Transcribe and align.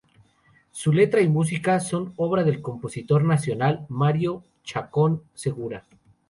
Su 0.71 0.91
letra 0.91 1.21
y 1.21 1.27
música 1.29 1.79
son 1.79 2.13
obra 2.17 2.43
del 2.43 2.59
compositor 2.59 3.23
nacional 3.23 3.85
Mario 3.87 4.43
Chacón 4.63 5.21
Segura. 5.35 5.85